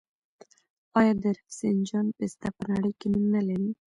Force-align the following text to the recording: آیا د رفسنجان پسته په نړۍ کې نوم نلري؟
آیا 0.99 1.13
د 1.21 1.23
رفسنجان 1.37 2.07
پسته 2.17 2.47
په 2.57 2.63
نړۍ 2.71 2.91
کې 2.99 3.07
نوم 3.13 3.25
نلري؟ 3.35 3.71